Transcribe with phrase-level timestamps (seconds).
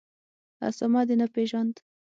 [0.67, 1.73] اسامه دي نه پېژاند